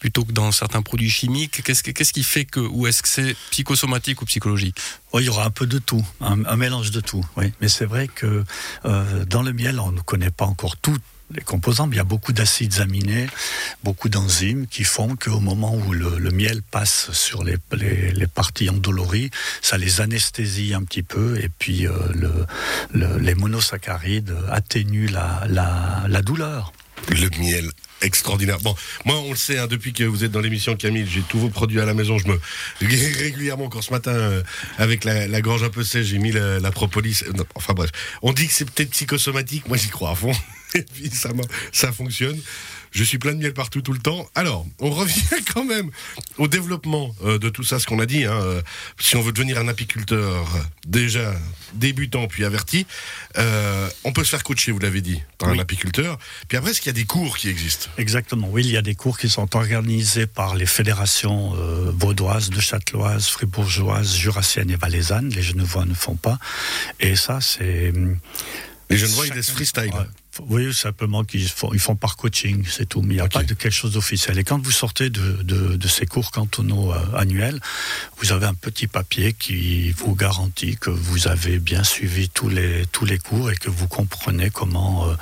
Plutôt 0.00 0.24
que 0.24 0.32
dans 0.32 0.50
certains 0.50 0.80
produits 0.82 1.10
chimiques, 1.10 1.62
qu'est-ce, 1.62 1.82
que- 1.82 1.90
qu'est-ce 1.90 2.12
qui 2.14 2.24
fait 2.24 2.46
que. 2.46 2.58
Ou 2.60 2.86
est-ce 2.86 3.02
que 3.02 3.08
c'est 3.08 3.36
psychosomatique 3.50 4.22
ou 4.22 4.24
psychologique? 4.24 4.76
Il 5.14 5.20
y 5.20 5.28
aura 5.28 5.44
un 5.44 5.50
peu 5.50 5.66
de 5.66 5.78
tout, 5.78 6.04
un, 6.20 6.56
mélange 6.56 6.90
de 6.90 7.00
tout. 7.00 7.24
Oui, 7.36 7.52
mais 7.60 7.68
c'est 7.68 7.84
vrai 7.84 8.08
que 8.08 8.42
euh, 8.86 9.24
dans 9.26 9.42
le 9.42 9.52
miel, 9.52 9.78
on 9.78 9.92
ne 9.92 10.00
connaît 10.00 10.30
pas 10.30 10.46
encore 10.46 10.76
toutes 10.78 11.02
les 11.32 11.42
composants. 11.42 11.86
mais 11.86 11.96
Il 11.96 11.98
y 11.98 12.00
a 12.00 12.04
beaucoup 12.04 12.32
d'acides 12.32 12.80
aminés, 12.80 13.26
beaucoup 13.84 14.08
d'enzymes 14.08 14.66
qui 14.66 14.84
font 14.84 15.16
qu'au 15.16 15.38
moment 15.40 15.76
où 15.76 15.92
le, 15.92 16.18
miel 16.30 16.62
passe 16.62 17.12
sur 17.12 17.44
les, 17.44 17.56
les, 17.72 18.26
parties 18.26 18.70
endolories, 18.70 19.30
ça 19.60 19.76
les 19.78 20.00
anesthésie 20.00 20.72
un 20.74 20.82
petit 20.82 21.02
peu 21.02 21.38
et 21.38 21.48
puis 21.50 21.86
euh, 21.86 21.92
le, 22.14 22.46
le- 22.94 23.18
les 23.18 23.34
monosaccharides 23.34 24.34
atténuent 24.50 25.10
la 25.10 26.22
douleur. 26.22 26.72
Le 27.08 27.28
miel. 27.40 27.70
Extraordinaire. 28.02 28.58
Bon, 28.60 28.74
moi, 29.04 29.16
on 29.18 29.30
le 29.30 29.36
sait, 29.36 29.58
hein, 29.58 29.66
depuis 29.66 29.92
que 29.92 30.04
vous 30.04 30.24
êtes 30.24 30.30
dans 30.30 30.40
l'émission, 30.40 30.74
Camille, 30.74 31.06
j'ai 31.06 31.22
tous 31.22 31.38
vos 31.38 31.50
produits 31.50 31.80
à 31.80 31.84
la 31.84 31.92
maison. 31.94 32.18
Je 32.18 32.28
me 32.28 32.40
régulièrement, 32.80 33.64
encore 33.64 33.84
ce 33.84 33.92
matin, 33.92 34.12
euh, 34.12 34.42
avec 34.78 35.04
la, 35.04 35.40
gorge 35.40 35.62
un 35.62 35.70
peu 35.70 35.82
sèche, 35.84 36.06
j'ai 36.06 36.18
mis 36.18 36.32
la, 36.32 36.70
propolis. 36.70 37.24
Enfin 37.54 37.74
bref, 37.74 37.90
on 38.22 38.32
dit 38.32 38.46
que 38.46 38.52
c'est 38.52 38.70
peut-être 38.70 38.90
psychosomatique. 38.90 39.68
Moi, 39.68 39.76
j'y 39.76 39.88
crois 39.88 40.10
à 40.10 40.14
fond. 40.14 40.32
Et 40.74 40.82
puis 40.82 41.10
ça 41.72 41.92
fonctionne. 41.92 42.40
Je 42.90 43.04
suis 43.04 43.18
plein 43.18 43.32
de 43.32 43.38
miel 43.38 43.54
partout 43.54 43.82
tout 43.82 43.92
le 43.92 43.98
temps. 43.98 44.28
Alors, 44.34 44.66
on 44.78 44.90
revient 45.00 45.44
quand 45.52 45.64
même 45.64 45.90
au 46.38 46.48
développement 46.48 47.14
euh, 47.24 47.38
de 47.38 47.48
tout 47.48 47.64
ça, 47.64 47.78
ce 47.78 47.86
qu'on 47.86 47.98
a 48.00 48.06
dit. 48.06 48.24
hein, 48.24 48.32
euh, 48.32 48.62
si 48.98 49.16
on 49.16 49.22
veut 49.22 49.32
devenir 49.32 49.58
un 49.58 49.68
apiculteur 49.68 50.46
déjà 50.86 51.34
débutant 51.74 52.26
puis 52.26 52.44
averti, 52.44 52.86
euh, 53.38 53.88
on 54.04 54.12
peut 54.12 54.24
se 54.24 54.30
faire 54.30 54.42
coacher, 54.42 54.72
vous 54.72 54.78
l'avez 54.78 55.00
dit, 55.00 55.22
par 55.38 55.50
un 55.50 55.58
apiculteur. 55.58 56.18
Puis 56.48 56.58
après, 56.58 56.72
est-ce 56.72 56.80
qu'il 56.80 56.88
y 56.88 56.96
a 56.96 57.00
des 57.00 57.04
cours 57.04 57.36
qui 57.36 57.48
existent? 57.48 57.88
Exactement, 57.98 58.48
oui, 58.50 58.62
il 58.64 58.70
y 58.70 58.76
a 58.76 58.82
des 58.82 58.94
cours 58.94 59.18
qui 59.18 59.28
sont 59.28 59.56
organisés 59.56 60.26
par 60.26 60.54
les 60.54 60.66
fédérations 60.66 61.54
euh, 61.56 61.92
vaudoises, 61.94 62.50
de 62.50 62.60
châteloises, 62.60 63.28
fribourgeoises, 63.28 64.16
jurassiennes 64.16 64.70
et 64.70 64.76
valaisannes. 64.76 65.30
Les 65.30 65.42
Genevois 65.42 65.84
ne 65.84 65.94
font 65.94 66.16
pas. 66.16 66.38
Et 66.98 67.16
ça, 67.16 67.40
c'est... 67.40 67.92
Les 68.90 68.98
jeunes 68.98 69.10
voix, 69.10 69.26
ils 69.26 69.32
laissent 69.34 69.50
freestyle. 69.50 69.90
Ouais. 69.94 70.06
Oui, 70.48 70.72
simplement 70.72 71.24
qu'ils 71.24 71.48
font, 71.48 71.72
ils 71.72 71.80
font 71.80 71.96
par 71.96 72.16
coaching, 72.16 72.64
c'est 72.68 72.88
tout. 72.88 73.02
Mais 73.02 73.14
il 73.14 73.16
n'y 73.16 73.20
a 73.20 73.28
pas 73.28 73.42
de 73.42 73.52
quelque 73.54 73.72
chose 73.74 73.92
d'officiel. 73.92 74.38
Et 74.38 74.44
quand 74.44 74.60
vous 74.62 74.70
sortez 74.70 75.10
de, 75.10 75.42
de, 75.42 75.76
de 75.76 75.88
ces 75.88 76.06
cours 76.06 76.30
cantonaux 76.30 76.92
euh, 76.92 76.98
annuels, 77.16 77.60
vous 78.18 78.32
avez 78.32 78.46
un 78.46 78.54
petit 78.54 78.86
papier 78.86 79.32
qui 79.32 79.90
vous 79.92 80.14
garantit 80.14 80.76
que 80.76 80.90
vous 80.90 81.26
avez 81.28 81.58
bien 81.58 81.82
suivi 81.84 82.28
tous 82.28 82.48
les, 82.48 82.86
tous 82.86 83.04
les 83.04 83.18
cours 83.18 83.50
et 83.50 83.56
que 83.56 83.70
vous 83.70 83.88
comprenez 83.88 84.50
comment, 84.50 85.08
euh, 85.08 85.14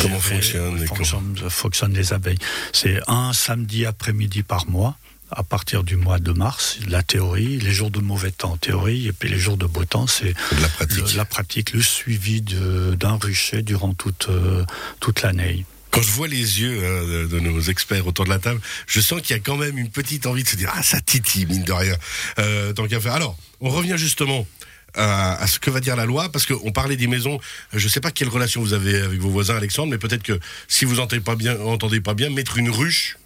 Comment 0.00 0.18
gérer- 0.20 0.20
fonctionne 0.20 0.86
fonctionne- 0.86 1.50
fonctionnent 1.50 1.94
les 1.94 2.12
abeilles. 2.12 2.38
C'est 2.72 3.00
un 3.08 3.32
samedi 3.32 3.84
après-midi 3.84 4.42
par 4.42 4.66
mois. 4.68 4.96
À 5.34 5.42
partir 5.42 5.82
du 5.82 5.96
mois 5.96 6.18
de 6.18 6.30
mars, 6.32 6.78
la 6.88 7.02
théorie, 7.02 7.58
les 7.58 7.72
jours 7.72 7.90
de 7.90 8.00
mauvais 8.00 8.30
temps, 8.30 8.58
théorie, 8.58 9.06
et 9.08 9.12
puis 9.12 9.30
les 9.30 9.38
jours 9.38 9.56
de 9.56 9.64
beau 9.64 9.84
temps, 9.86 10.06
c'est 10.06 10.34
la 10.60 10.68
pratique. 10.68 11.10
le- 11.12 11.16
la 11.16 11.24
pratique, 11.24 11.72
le 11.72 11.80
suivi 11.80 12.42
d'un 12.42 13.16
rucher 13.16 13.62
durant 13.62 13.94
toute, 13.94 14.26
euh, 14.28 14.62
toute 15.00 15.22
l'année. 15.22 15.64
Quand 15.90 16.02
je 16.02 16.10
vois 16.10 16.28
les 16.28 16.60
yeux 16.60 16.78
hein, 16.84 17.06
de, 17.06 17.26
de 17.28 17.40
nos 17.40 17.60
experts 17.62 18.06
autour 18.06 18.26
de 18.26 18.30
la 18.30 18.38
table, 18.38 18.60
je 18.86 19.00
sens 19.00 19.22
qu'il 19.22 19.34
y 19.34 19.38
a 19.38 19.42
quand 19.42 19.56
même 19.56 19.78
une 19.78 19.88
petite 19.90 20.26
envie 20.26 20.42
de 20.42 20.48
se 20.48 20.56
dire 20.56 20.70
ah 20.74 20.82
ça 20.82 21.00
titille 21.00 21.46
mine 21.46 21.64
de 21.64 21.72
rien. 21.72 21.96
Euh, 22.38 22.72
tant 22.74 22.86
qu'à 22.86 23.00
faire. 23.00 23.14
Alors, 23.14 23.36
on 23.60 23.70
revient 23.70 23.96
justement. 23.96 24.46
À, 24.94 25.46
ce 25.46 25.58
que 25.58 25.70
va 25.70 25.80
dire 25.80 25.96
la 25.96 26.04
loi, 26.04 26.30
parce 26.30 26.44
qu'on 26.44 26.70
parlait 26.70 26.96
des 26.98 27.06
maisons. 27.06 27.40
Je 27.72 27.82
ne 27.82 27.88
sais 27.90 28.00
pas 28.00 28.10
quelle 28.10 28.28
relation 28.28 28.60
vous 28.60 28.74
avez 28.74 29.00
avec 29.00 29.18
vos 29.20 29.30
voisins, 29.30 29.56
Alexandre, 29.56 29.90
mais 29.90 29.96
peut-être 29.96 30.22
que 30.22 30.38
si 30.68 30.84
vous 30.84 31.00
entendez 31.00 31.22
pas 31.22 31.34
bien, 31.34 31.58
entendez 31.60 32.02
pas 32.02 32.12
bien, 32.12 32.28
mettre 32.28 32.58
une 32.58 32.68
ruche 32.68 33.16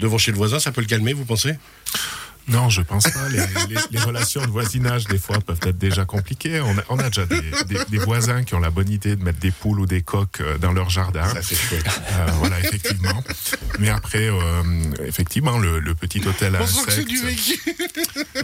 devant 0.00 0.18
chez 0.18 0.32
le 0.32 0.36
voisin, 0.36 0.58
ça 0.58 0.72
peut 0.72 0.80
le 0.80 0.86
calmer, 0.86 1.12
vous 1.12 1.24
pensez? 1.24 1.54
Non, 2.50 2.68
je 2.68 2.82
pense 2.82 3.04
pas. 3.04 3.28
Les, 3.28 3.38
les- 3.68 3.80
les 3.90 4.00
relations 4.00 4.40
de 4.42 4.48
voisinage, 4.50 5.04
des 5.06 5.18
fois, 5.18 5.38
peuvent 5.40 5.60
être 5.62 5.78
déjà 5.78 6.04
compliquées. 6.04 6.60
On 6.60 6.76
a, 6.78 6.82
on 6.88 6.98
a 6.98 7.08
déjà 7.08 7.26
des, 7.26 7.40
des- 7.66 7.84
des 7.88 7.98
voisins 7.98 8.42
qui 8.44 8.54
ont 8.54 8.60
la 8.60 8.70
bonne 8.70 8.90
idée 8.90 9.16
de 9.16 9.22
mettre 9.22 9.38
des 9.38 9.50
poules 9.50 9.80
ou 9.80 9.86
des 9.86 10.02
coques 10.02 10.40
euh, 10.40 10.58
dans 10.58 10.72
leur 10.72 10.90
jardin. 10.90 11.24
Ça 11.28 11.42
c'est 11.42 11.54
chouette. 11.54 11.84
Euh, 12.12 12.26
voilà, 12.38 12.58
effectivement. 12.60 13.22
Mais 13.78 13.88
après, 13.88 14.28
euh, 14.28 14.62
effectivement, 15.06 15.58
le, 15.58 15.80
le 15.80 15.94
petit 15.94 16.26
hôtel 16.26 16.56
à 16.56 16.60
On 16.60 16.64
insectes, 16.64 17.06
du 17.08 17.20
vécu. 17.22 17.60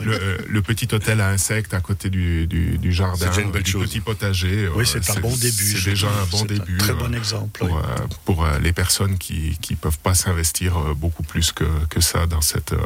le, 0.02 0.38
le 0.48 0.62
petit 0.62 0.88
hôtel 0.94 1.20
à 1.20 1.28
insectes 1.28 1.74
à 1.74 1.80
côté 1.80 2.10
du, 2.10 2.46
du, 2.46 2.78
du 2.78 2.92
jardin, 2.92 3.30
C'est 3.32 3.42
une 3.42 3.50
belle 3.50 3.62
du 3.62 3.70
chose. 3.72 3.88
petit 3.88 4.00
potager. 4.00 4.68
Oui, 4.74 4.84
euh, 4.84 4.86
c'est 5.02 5.10
un 5.16 5.20
bon 5.20 5.34
début. 5.36 5.76
C'est 5.76 5.90
déjà 5.90 6.08
un 6.08 6.24
bon 6.30 6.38
C'est 6.38 6.46
début. 6.58 6.76
Très 6.78 6.90
euh, 6.90 6.94
bon 6.94 7.14
exemple. 7.14 7.58
pour, 7.58 7.68
oui. 7.76 7.82
euh, 7.84 8.06
pour 8.24 8.44
euh, 8.44 8.58
les 8.60 8.72
personnes 8.72 9.18
qui 9.18 9.56
qui 9.60 9.74
peuvent 9.74 9.98
pas 9.98 10.14
s'investir 10.14 10.74
beaucoup 10.96 11.22
plus 11.22 11.52
que, 11.52 11.64
que 11.90 12.00
ça 12.00 12.26
dans 12.26 12.40
cette 12.40 12.72
euh, 12.72 12.78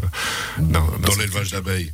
dans, 0.58 0.86
Dans 1.10 1.20
l'élevage 1.20 1.50
d'abeilles. 1.50 1.92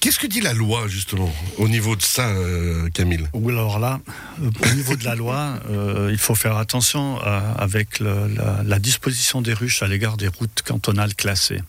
Qu'est-ce 0.00 0.20
que 0.20 0.28
dit 0.28 0.40
la 0.40 0.52
loi, 0.52 0.86
justement, 0.86 1.32
au 1.56 1.66
niveau 1.66 1.96
de 1.96 2.02
ça, 2.02 2.28
euh, 2.28 2.88
Camille? 2.90 3.26
Ou 3.32 3.48
alors 3.48 3.80
là, 3.80 4.00
euh, 4.40 4.50
au 4.70 4.74
niveau 4.74 4.94
de 4.94 5.04
la 5.04 5.16
loi, 5.16 5.58
euh, 5.70 6.08
il 6.12 6.18
faut 6.18 6.36
faire 6.36 6.56
attention 6.56 7.18
avec 7.20 8.00
la 8.00 8.78
disposition 8.78 9.42
des 9.42 9.54
ruches 9.54 9.82
à 9.82 9.88
l'égard 9.88 10.16
des 10.16 10.28
routes 10.28 10.62
cantonales 10.64 11.14
classées. 11.14 11.60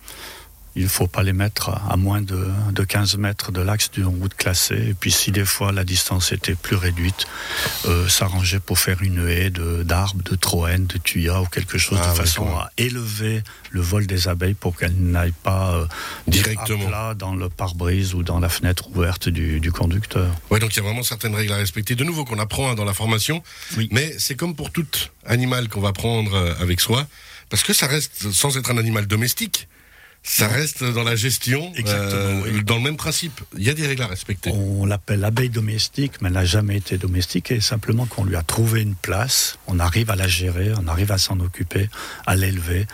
Il 0.80 0.84
ne 0.86 0.90
faut 0.90 1.08
pas 1.08 1.24
les 1.24 1.34
mettre 1.34 1.72
à 1.90 1.98
moins 1.98 2.22
de, 2.22 2.48
de 2.72 2.84
15 2.86 3.18
mètres 3.18 3.52
de 3.52 3.60
l'axe 3.60 3.92
d'une 3.92 4.06
route 4.06 4.34
classée. 4.34 4.78
Et 4.92 4.94
puis 4.94 5.12
si 5.12 5.30
des 5.34 5.44
fois 5.44 5.74
la 5.74 5.84
distance 5.84 6.32
était 6.32 6.56
plus 6.56 6.78
réduite, 6.78 7.28
euh, 7.86 8.08
s'arranger 8.08 8.62
pour 8.62 8.80
faire 8.80 9.02
une 9.02 9.28
haie 9.28 9.50
de- 9.50 9.84
d'arbres, 9.84 10.24
de, 10.24 10.36
troènes, 10.38 10.88
de 10.88 10.98
tuyas 10.98 11.42
ou 11.42 11.48
quelque 11.48 11.78
chose 11.78 12.00
Ah, 12.02 12.06
de 12.06 12.12
ouais, 12.12 12.16
façon 12.16 12.48
à 12.58 12.72
élever 12.78 13.44
le 13.72 13.82
vol 13.82 14.08
des 14.08 14.30
abeilles 14.30 14.54
pour 14.54 14.78
qu'elles 14.78 14.96
n'aillent 14.96 15.34
pas 15.44 15.76
euh, 15.76 15.86
Directement. 16.28 16.86
à 16.86 16.88
plat 16.88 17.14
dans 17.14 17.36
le 17.36 17.50
pare-brise 17.50 18.14
ou 18.14 18.24
dans 18.24 18.40
la 18.40 18.48
fenêtre 18.48 18.90
ouverte 18.96 19.28
du, 19.28 19.60
du 19.60 19.74
conducteur. 19.74 20.34
Ouais, 20.50 20.60
donc 20.60 20.74
il 20.74 20.78
y 20.78 20.80
a 20.80 20.84
vraiment 20.84 21.04
certaines 21.04 21.36
règles 21.36 21.52
à 21.52 21.58
respecter. 21.58 21.96
De 21.96 22.06
nouveau, 22.06 22.24
qu'on 22.24 22.40
apprend 22.40 22.72
hein, 22.72 22.76
dans 22.76 22.86
la 22.86 22.94
formation. 22.94 23.44
Oui. 23.76 23.90
Mais 23.92 24.16
c'est 24.18 24.36
comme 24.36 24.56
pour 24.56 24.72
tout 24.72 24.88
animal 25.26 25.68
qu'on 25.68 25.82
va 25.82 25.92
prendre 25.92 26.34
euh, 26.34 26.54
avec 26.62 26.80
soi, 26.80 27.06
parce 27.50 27.64
que 27.64 27.74
ça 27.74 27.86
reste, 27.88 28.32
sans 28.32 28.56
être 28.58 28.72
un 28.72 28.78
animal 28.78 29.08
domestique, 29.08 29.68
ça 30.22 30.48
reste 30.48 30.84
dans 30.84 31.04
la 31.04 31.16
gestion, 31.16 31.72
euh, 31.88 32.42
oui. 32.44 32.64
dans 32.64 32.76
le 32.76 32.82
même 32.82 32.98
principe. 32.98 33.42
Il 33.58 33.64
y 33.64 33.70
a 33.70 33.74
des 33.74 33.88
règles 33.88 34.04
à 34.04 34.08
respecter. 34.08 34.52
On 34.52 34.86
l'appelle 34.86 35.24
abeille 35.24 35.50
domestique, 35.50 36.22
mais 36.22 36.28
elle 36.28 36.34
n'a 36.34 36.46
jamais 36.46 36.78
été 36.78 36.98
domestique, 36.98 37.52
et 37.52 37.62
simplement 37.62 38.06
qu'on 38.06 38.26
lui 38.26 38.36
a 38.36 38.44
trouvé 38.44 38.82
une 38.82 38.96
place, 38.96 39.58
on 39.68 39.80
arrive 39.80 40.12
à 40.12 40.16
la 40.16 40.28
gérer, 40.28 40.72
on 40.78 40.88
arrive 40.88 41.12
à 41.12 41.18
s'en 41.18 41.40
occuper, 41.40 41.90
à 42.28 42.36
l'élever, 42.36 42.86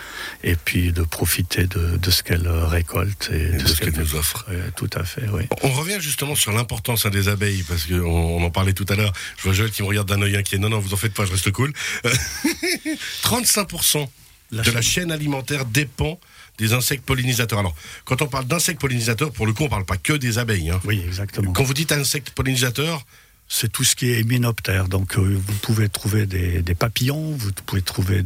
et 0.44 0.56
puis 0.56 0.92
de 0.92 1.02
profiter 1.02 1.68
de, 1.68 1.98
de 1.98 2.12
ce 2.12 2.24
qu'elle 2.24 2.48
récolte 2.48 3.30
et, 3.34 3.58
de 3.58 3.68
ce 3.68 3.82
qu'elle 3.82 3.98
nous 3.98 4.16
offre. 4.16 4.46
Tout 4.76 4.90
à 4.94 5.04
fait, 5.04 5.28
oui. 5.30 5.44
On 5.64 5.72
revient 5.72 5.98
justement 6.00 6.36
sur 6.36 6.52
l'importance 6.52 7.06
hein, 7.06 7.10
des 7.10 7.28
abeilles, 7.28 7.64
parce 7.64 7.86
qu'on 7.86 7.96
on 7.96 8.44
en 8.44 8.52
parlait 8.52 8.74
tout 8.74 8.86
à 8.90 8.96
l'heure. 8.96 9.14
Je 9.38 9.44
vois 9.44 9.54
Joël 9.54 9.72
qui 9.72 9.82
me 9.82 9.88
regarde 9.88 10.08
d'un 10.08 10.22
œil 10.22 10.38
inquiet. 10.38 10.58
Non, 10.58 10.70
non, 10.70 10.80
vous 10.80 10.94
en 10.94 10.98
faites 10.98 11.14
pas, 11.14 11.26
je 11.26 11.32
reste 11.32 11.52
cool. 11.52 11.74
35% 13.24 14.08
La 14.52 14.62
de 14.62 14.72
la 14.72 14.82
chaîne 14.82 15.12
alimentaire 15.12 15.66
dépend 15.66 16.20
des 16.58 16.74
insectes 16.74 17.06
pollinisateurs. 17.06 17.60
Alors, 17.60 17.76
quand 18.06 18.22
on 18.22 18.28
parle 18.28 18.46
d'insectes 18.46 18.80
pollinisateurs, 18.82 19.32
pour 19.32 19.46
le 19.46 19.54
coup, 19.54 19.64
on 19.64 19.70
parle 19.70 19.86
pas 19.86 19.98
que 19.98 20.14
des 20.14 20.38
abeilles. 20.38 20.70
hein. 20.70 20.80
Oui, 20.86 21.02
exactement. 21.06 21.52
Quand 21.54 21.64
vous 21.64 21.74
dites 21.74 21.92
insectes 21.92 22.32
pollinisateurs, 22.32 23.06
C'est 23.48 23.72
tout 23.72 23.84
ce 23.84 23.96
qui 23.96 24.10
est 24.10 24.22
hyménoptère. 24.22 24.88
Donc, 24.88 25.18
euh, 25.18 25.22
vous 25.22 25.54
pouvez 25.62 25.88
trouver 25.88 26.26
des, 26.26 26.62
des 26.64 26.74
papillons, 26.74 27.32
vous 27.38 27.52
pouvez 27.66 27.82
trouver 27.84 28.24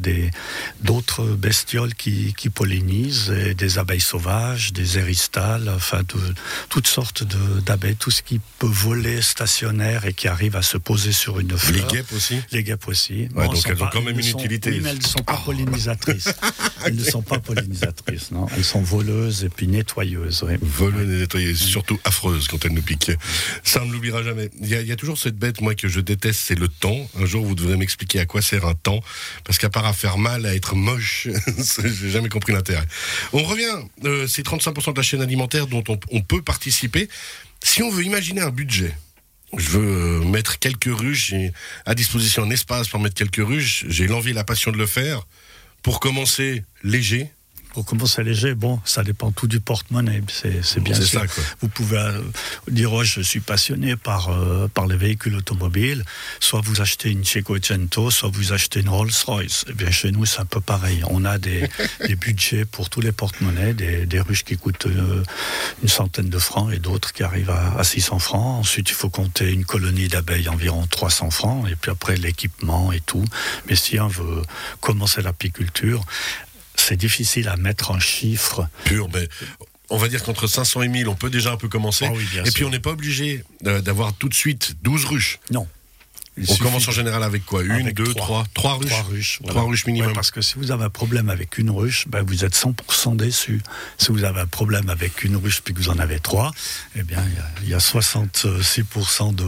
d'autres 0.81 1.25
bestioles 1.25 1.93
qui, 1.93 2.33
qui 2.37 2.49
pollinisent, 2.49 3.29
et 3.29 3.53
des 3.53 3.77
abeilles 3.79 3.99
sauvages, 3.99 4.71
des 4.71 4.97
éristales, 4.97 5.69
enfin, 5.75 6.03
de, 6.03 6.33
toutes 6.69 6.87
sortes 6.87 7.23
d'abeilles, 7.65 7.97
tout 7.97 8.11
ce 8.11 8.21
qui 8.21 8.39
peut 8.59 8.67
voler 8.67 9.21
stationnaire 9.21 10.05
et 10.05 10.13
qui 10.13 10.27
arrive 10.29 10.55
à 10.55 10.61
se 10.61 10.77
poser 10.77 11.11
sur 11.11 11.39
une 11.39 11.49
les 11.51 11.57
fleur. 11.57 11.87
guêpes 11.87 12.13
aussi. 12.13 12.39
Les 12.51 12.63
guêpes 12.63 12.87
aussi. 12.87 13.27
Ouais, 13.35 13.45
donc 13.47 13.61
elles 13.67 13.83
ont 13.83 13.89
quand 13.91 14.01
même 14.01 14.15
elles 14.17 14.25
une 14.25 14.31
sont- 14.31 14.39
utilité. 14.39 14.71
Oui, 14.71 14.79
mais 14.81 14.89
elles 14.91 14.97
ne 14.99 15.03
sont 15.03 15.23
pas 15.23 15.37
pollinisatrices. 15.43 16.29
elles 16.85 16.95
ne 16.95 17.03
sont 17.03 17.21
pas 17.21 17.39
pollinisatrices, 17.39 18.31
non. 18.31 18.47
Elles 18.55 18.63
sont 18.63 18.81
voleuses 18.81 19.43
et 19.43 19.49
puis 19.49 19.67
nettoyeuses. 19.67 20.43
oui. 20.47 20.55
Voleuse 20.61 21.09
et 21.09 21.19
nettoyée, 21.21 21.55
surtout 21.55 21.99
affreuse 22.05 22.47
quand 22.47 22.63
elle 22.63 22.73
nous 22.73 22.81
pique. 22.81 23.11
Ça, 23.63 23.81
on 23.83 23.85
ne 23.85 23.91
l'oubliera 23.91 24.23
jamais. 24.23 24.49
Il 24.61 24.67
y, 24.69 24.75
a, 24.75 24.81
il 24.81 24.87
y 24.87 24.91
a 24.91 24.95
toujours 24.95 25.08
cette 25.15 25.35
bête, 25.35 25.61
moi, 25.61 25.75
que 25.75 25.87
je 25.87 25.99
déteste, 25.99 26.39
c'est 26.43 26.57
le 26.57 26.67
temps. 26.67 27.09
Un 27.19 27.25
jour, 27.25 27.45
vous 27.45 27.55
devrez 27.55 27.77
m'expliquer 27.77 28.19
à 28.19 28.25
quoi 28.25 28.41
sert 28.41 28.65
un 28.65 28.73
temps. 28.73 29.01
Parce 29.43 29.57
qu'à 29.57 29.69
part 29.69 29.85
à 29.85 29.93
faire 29.93 30.17
mal, 30.17 30.45
à 30.45 30.55
être 30.55 30.75
moche, 30.75 31.27
j'ai 31.83 32.09
jamais 32.09 32.29
compris 32.29 32.53
l'intérêt. 32.53 32.85
On 33.33 33.43
revient, 33.43 33.65
euh, 34.05 34.27
c'est 34.27 34.45
35% 34.45 34.93
de 34.93 34.97
la 34.97 35.03
chaîne 35.03 35.21
alimentaire 35.21 35.67
dont 35.67 35.83
on, 35.87 36.21
peut 36.21 36.41
participer. 36.41 37.09
Si 37.63 37.81
on 37.83 37.89
veut 37.89 38.03
imaginer 38.03 38.41
un 38.41 38.51
budget, 38.51 38.95
je 39.57 39.69
veux 39.69 40.21
euh, 40.21 40.23
mettre 40.25 40.59
quelques 40.59 40.93
ruches, 40.93 41.33
à 41.85 41.95
disposition 41.95 42.43
un 42.43 42.49
espace 42.49 42.87
pour 42.87 42.99
mettre 42.99 43.15
quelques 43.15 43.45
ruches, 43.45 43.85
j'ai 43.87 44.07
l'envie 44.07 44.31
et 44.31 44.33
la 44.33 44.43
passion 44.43 44.71
de 44.71 44.77
le 44.77 44.85
faire. 44.85 45.25
Pour 45.81 45.99
commencer, 45.99 46.63
léger, 46.83 47.31
Pour 47.73 47.85
commencer 47.85 48.23
léger, 48.23 48.55
bon, 48.55 48.79
ça 48.83 49.03
dépend 49.03 49.31
tout 49.31 49.47
du 49.47 49.59
porte-monnaie. 49.59 50.23
C'est 50.27 50.79
bien 50.79 50.95
sûr. 50.95 51.21
ça, 51.21 51.27
quoi. 51.27 51.43
Vous 51.61 51.67
pouvez 51.67 51.97
euh, 51.97 52.21
dire, 52.67 52.91
oh, 52.91 53.03
je 53.03 53.21
suis 53.21 53.41
passionné 53.41 53.95
par, 53.95 54.29
euh, 54.29 54.67
par 54.67 54.87
les 54.87 54.97
véhicules 54.97 55.35
automobiles. 55.35 56.03
Soit 56.39 56.61
vous 56.61 56.81
achetez 56.81 57.11
une 57.11 57.23
Cinquecento, 57.23 58.09
soit 58.09 58.29
vous 58.29 58.53
achetez 58.53 58.79
une 58.79 58.89
Rolls-Royce. 58.89 59.65
Eh 59.69 59.73
bien, 59.73 59.91
chez 59.91 60.11
nous, 60.11 60.25
c'est 60.25 60.39
un 60.39 60.45
peu 60.45 60.61
pareil. 60.61 61.03
On 61.09 61.25
a 61.25 61.37
des, 61.37 61.69
des 62.07 62.15
budgets 62.15 62.65
pour 62.65 62.89
tous 62.89 63.01
les 63.01 63.11
porte-monnaies, 63.11 63.75
des, 63.75 64.07
des 64.07 64.19
ruches 64.19 64.43
qui 64.45 64.57
coûtent 64.57 64.87
euh, 64.87 65.23
une 65.83 65.89
centaine 65.89 66.29
de 66.29 66.39
francs 66.39 66.73
et 66.73 66.79
d'autres 66.79 67.13
qui 67.13 67.21
arrivent 67.21 67.51
à, 67.51 67.77
à 67.77 67.83
600 67.83 68.17
francs. 68.17 68.59
Ensuite, 68.61 68.89
il 68.89 68.95
faut 68.95 69.09
compter 69.09 69.51
une 69.51 69.65
colonie 69.65 70.07
d'abeilles 70.07 70.49
environ 70.49 70.87
300 70.87 71.29
francs. 71.29 71.69
Et 71.69 71.75
puis 71.75 71.91
après, 71.91 72.17
l'équipement 72.17 72.91
et 72.91 72.99
tout. 72.99 73.25
Mais 73.67 73.75
si 73.75 73.99
on 73.99 74.07
veut 74.07 74.41
commencer 74.81 75.21
l'apiculture, 75.21 76.03
c'est 76.79 76.97
difficile 76.97 77.47
à 77.47 77.57
mettre 77.57 77.91
en 77.91 77.99
chiffres. 77.99 78.67
pur, 78.85 79.09
mais 79.13 79.27
on 79.89 79.97
va 79.97 80.07
dire 80.07 80.23
qu'entre 80.23 80.47
500 80.47 80.83
et 80.83 80.87
1000, 80.87 81.07
on 81.07 81.15
peut 81.15 81.29
déjà 81.29 81.51
un 81.51 81.57
peu 81.57 81.67
commencer. 81.67 82.05
Ah 82.07 82.13
oui, 82.13 82.25
bien 82.31 82.43
et 82.43 82.51
puis 82.51 82.63
on 82.63 82.69
n'est 82.69 82.79
pas 82.79 82.91
obligé 82.91 83.43
euh, 83.65 83.81
d'avoir 83.81 84.13
tout 84.13 84.29
de 84.29 84.33
suite 84.33 84.75
12 84.83 85.05
ruches. 85.05 85.39
Non. 85.51 85.67
Il 86.39 86.49
on 86.51 86.55
commence 86.57 86.87
en 86.87 86.91
général 86.91 87.23
avec 87.23 87.45
quoi? 87.45 87.63
Une, 87.63 87.71
avec 87.71 87.95
deux, 87.95 88.13
trois. 88.13 88.45
trois, 88.53 88.75
ruches? 88.75 88.87
Trois 88.89 89.03
ruches. 89.03 89.39
Trois 89.47 89.63
ruches 89.63 89.85
minimum. 89.85 90.07
Ouais, 90.09 90.13
parce 90.13 90.31
que 90.31 90.41
si 90.41 90.55
vous 90.55 90.71
avez 90.71 90.85
un 90.85 90.89
problème 90.89 91.29
avec 91.29 91.57
une 91.57 91.69
ruche, 91.69 92.07
ben 92.07 92.23
vous 92.23 92.45
êtes 92.45 92.55
100% 92.55 93.15
déçu. 93.15 93.61
Si 93.97 94.11
vous 94.11 94.23
avez 94.23 94.39
un 94.41 94.45
problème 94.47 94.89
avec 94.89 95.23
une 95.23 95.35
ruche 95.35 95.61
puis 95.61 95.73
que 95.73 95.79
vous 95.79 95.89
en 95.89 95.99
avez 95.99 96.19
trois, 96.19 96.51
eh 96.95 97.03
bien, 97.03 97.23
il 97.61 97.67
y 97.67 97.71
y, 97.71 97.73
a 97.73 97.77
66% 97.79 99.35
de, 99.35 99.45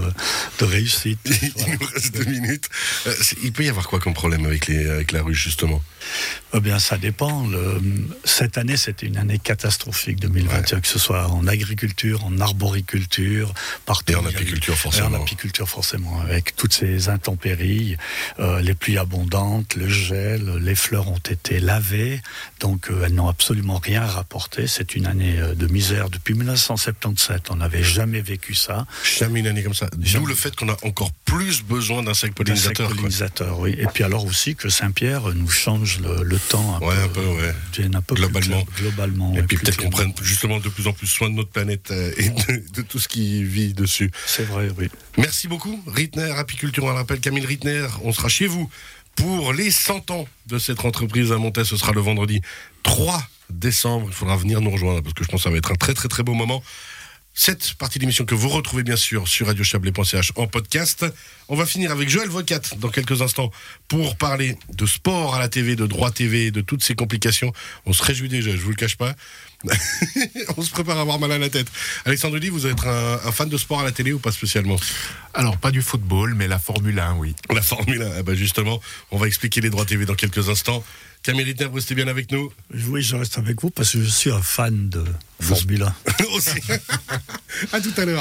de 0.60 0.66
réussite. 0.66 1.20
Il 1.26 1.52
Voilà. 1.56 1.74
nous 1.80 1.88
reste 1.94 2.16
deux 2.16 2.26
minutes. 2.26 2.70
Euh, 3.08 3.14
il 3.44 3.52
peut 3.52 3.64
y 3.64 3.70
avoir 3.70 3.88
quoi 3.88 4.00
comme 4.00 4.14
problème 4.14 4.46
avec, 4.46 4.68
les, 4.68 4.90
avec 4.90 5.12
la 5.12 5.22
ruche, 5.24 5.44
justement? 5.44 5.82
Eh 6.54 6.60
bien, 6.60 6.80
ça 6.80 6.98
dépend. 6.98 7.48
Le- 7.48 7.82
cette 8.26 8.58
année, 8.58 8.78
c'était 8.78 9.06
une 9.08 9.18
année 9.18 9.40
catastrophique 9.40 10.20
2021, 10.20 10.82
que 10.82 10.88
ce 10.88 11.00
soit 11.00 11.28
en 11.28 11.48
agriculture, 11.48 12.26
en 12.26 12.40
arboriculture, 12.40 13.54
partout. 13.86 14.12
Et 14.14 14.16
en 14.16 14.26
apiculture, 14.26 14.74
Et 14.74 14.78
forcément. 14.78 15.18
en 15.18 15.22
apiculture, 15.22 15.70
forcément, 15.70 16.20
avec 16.22 16.56
toutes 16.56 16.74
ces 16.74 16.81
intempéries, 17.08 17.98
euh, 18.40 18.62
les 18.62 18.74
pluies 18.74 18.98
abondantes, 18.98 19.76
le 19.76 19.88
gel, 19.88 20.58
les 20.62 20.76
fleurs 20.76 21.08
ont 21.10 21.18
été 21.30 21.60
lavées, 21.60 22.22
donc 22.60 22.90
euh, 22.90 23.04
elles 23.06 23.14
n'ont 23.14 23.28
absolument 23.30 23.78
rien 23.78 24.06
rapporté. 24.06 24.68
C'est 24.68 24.96
une 24.96 25.06
année 25.08 25.40
euh, 25.40 25.54
de 25.56 25.68
misère 25.68 26.10
depuis 26.10 26.34
1977. 26.34 27.50
On 27.52 27.56
n'avait 27.58 27.84
jamais 27.84 28.22
vécu 28.22 28.54
ça. 28.56 28.86
Jamais 29.20 29.40
une 29.42 29.48
année 29.48 29.64
comme 29.64 29.74
ça. 29.74 29.90
D'où 29.96 30.26
le 30.26 30.36
fait 30.36 30.56
qu'on 30.56 30.70
a 30.70 30.78
encore 30.84 31.12
plus 31.26 31.64
besoin 31.64 32.04
d'insectes 32.04 32.36
pollinisateurs. 32.36 32.90
pollinisateurs, 32.90 33.60
oui. 33.60 33.76
Et 33.78 33.86
puis 33.88 34.04
alors 34.04 34.26
aussi 34.26 34.56
que 34.56 34.70
Saint-Pierre 34.70 35.30
nous 35.36 35.50
change 35.50 36.00
le, 36.00 36.24
le 36.24 36.38
temps 36.40 36.76
un 36.76 36.80
Ouais, 36.86 36.96
peu, 36.96 37.04
un 37.04 37.08
peu, 37.10 37.28
ouais. 37.42 37.54
devienne 37.74 37.96
un 37.96 38.02
peu 38.02 38.16
plus 38.16 38.24
Globalement. 38.24 38.64
clair, 38.66 38.76
globalement. 38.78 39.34
Et 39.36 39.44
puis 39.44 39.58
plus 39.58 39.66
peut-être 39.66 39.78
qu'on 39.78 39.90
prenne 39.90 40.14
justement 40.22 40.60
de 40.60 40.70
plus 40.70 40.88
en 40.88 40.94
plus 40.94 41.08
soin 41.08 41.30
de 41.30 41.36
notre 41.36 41.50
planète 41.50 41.92
euh, 41.92 42.12
et 42.18 42.30
de, 42.30 42.64
de 42.74 42.82
tout 42.82 43.00
ce 43.00 43.08
qui 43.08 43.44
vit 43.44 43.74
dessus. 43.74 44.12
C'est 44.26 44.44
vrai, 44.46 44.70
oui. 44.78 44.90
Merci 45.18 45.48
beaucoup, 45.48 45.82
Rittner 45.88 46.32
Apiculture. 46.72 46.86
On 46.86 46.94
le 46.94 46.96
rappelle, 46.96 47.20
Camille 47.20 47.46
Rittner, 47.46 47.88
on 48.04 48.14
sera 48.14 48.30
chez 48.30 48.48
vous 48.48 48.70
pour 49.16 49.52
les 49.52 49.72
100 49.72 50.10
ans 50.12 50.26
de 50.48 50.58
cette 50.58 50.86
entreprise 50.86 51.34
à 51.34 51.38
Montaix. 51.38 51.66
Ce 51.66 51.76
sera 51.76 51.92
le 51.92 52.00
vendredi 52.00 52.42
3 52.84 53.22
décembre. 53.50 54.08
Il 54.10 54.14
faudra 54.14 54.38
venir 54.38 54.62
nous 54.62 54.72
rejoindre 54.72 55.02
parce 55.02 55.14
que 55.14 55.26
je 55.26 55.30
pense 55.30 55.42
que 55.42 55.44
ça 55.44 55.50
va 55.50 55.58
être 55.58 55.72
un 55.72 55.76
très 55.76 55.94
très 55.94 56.08
très 56.08 56.24
beau 56.24 56.34
moment. 56.34 56.64
Cette 57.34 57.76
partie 57.76 57.98
d'émission 57.98 58.26
que 58.26 58.36
vous 58.36 58.50
retrouvez 58.50 58.84
bien 58.84 58.98
sûr 58.98 59.26
sur 59.28 59.48
radiochablais.ch 59.48 60.34
en 60.36 60.48
podcast. 60.48 61.06
On 61.48 61.56
va 61.56 61.66
finir 61.66 61.90
avec 61.92 62.10
Joël 62.10 62.28
Vocat 62.28 62.60
dans 62.78 62.90
quelques 62.90 63.22
instants 63.22 63.52
pour 63.88 64.18
parler 64.18 64.58
de 64.74 64.86
sport 64.86 65.34
à 65.34 65.40
la 65.40 65.48
TV, 65.48 65.78
de 65.78 65.86
droit 65.86 66.12
TV, 66.12 66.52
de 66.52 66.60
toutes 66.60 66.84
ces 66.84 66.94
complications. 66.94 67.54
On 67.86 67.94
se 67.94 68.04
réjouit 68.04 68.28
déjà, 68.28 68.52
je 68.52 68.58
vous 68.58 68.72
le 68.72 68.76
cache 68.76 68.98
pas. 68.98 69.16
On 70.58 70.62
se 70.62 70.72
prépare 70.72 70.98
à 70.98 71.02
avoir 71.02 71.20
mal 71.20 71.32
à 71.32 71.38
la 71.38 71.50
tête. 71.50 71.68
Alexandre 72.06 72.38
Lee, 72.38 72.50
vous 72.50 72.68
êtes 72.68 72.86
un, 72.86 73.20
un 73.24 73.32
fan 73.32 73.48
de 73.48 73.58
sport 73.58 73.80
à 73.80 73.84
la 73.86 73.92
télé 73.94 74.12
ou 74.12 74.20
pas 74.20 74.32
spécialement? 74.34 74.76
Alors, 75.34 75.58
pas 75.58 75.72
du 75.72 75.82
football, 75.82 76.34
mais 76.36 76.48
la 76.48 76.60
Formule 76.60 77.00
1, 77.00 77.16
oui. 77.16 77.34
La 77.50 77.62
Formule 77.62 78.02
1, 78.02 78.12
eh 78.20 78.24
ben 78.24 78.36
justement, 78.36 78.82
on 79.12 79.18
va 79.18 79.28
expliquer 79.28 79.62
les 79.62 79.70
droits 79.70 79.86
TV 79.86 80.06
dans 80.06 80.16
quelques 80.16 80.50
instants. 80.50 80.84
Camille 81.24 81.54
vous 81.54 81.76
restez 81.76 81.94
bien 81.94 82.08
avec 82.08 82.32
nous? 82.32 82.52
Oui, 82.88 83.04
je 83.04 83.16
reste 83.16 83.38
avec 83.38 83.62
vous 83.62 83.70
parce 83.70 83.92
que 83.92 84.02
je 84.02 84.10
suis 84.10 84.32
un 84.32 84.42
fan 84.42 84.90
de 84.90 85.04
Formule 85.40 85.84
1. 85.84 85.96
aussi. 86.36 86.60
à 87.72 87.80
tout 87.80 87.94
à 87.96 88.06
l'heure. 88.06 88.20